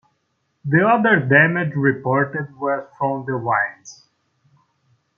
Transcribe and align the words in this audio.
The 0.65 0.81
other 0.83 1.19
damage 1.19 1.75
reported 1.75 2.55
was 2.57 2.89
from 2.97 3.23
the 3.27 3.37
wind. 3.37 3.85